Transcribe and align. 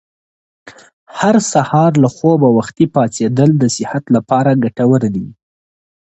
هر 1.19 1.35
سهار 1.51 1.91
له 2.03 2.09
خوبه 2.15 2.47
وختي 2.57 2.85
پاڅېدل 2.95 3.49
د 3.57 3.63
صحت 3.77 4.03
لپاره 4.15 4.59
ګټور 4.63 5.01
دي. 5.15 5.27